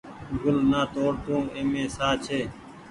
گل 0.41 0.57
نآ 0.71 0.81
توڙ 0.93 1.13
تو 1.25 1.35
اي 1.55 1.61
مين 1.71 1.87
ساه 1.95 2.13
ڇي۔ 2.25 2.39